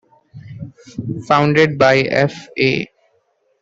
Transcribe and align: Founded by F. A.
Founded 1.27 1.77
by 1.77 1.97
F. 1.99 2.47
A. 2.57 2.87